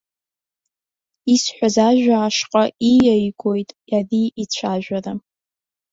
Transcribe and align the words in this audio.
Исҳәаз 1.33 1.75
ажәа 1.87 2.15
ашҟа 2.25 2.63
ииаигоит 2.91 3.69
ари 3.95 4.23
ицәажәара. 4.41 5.13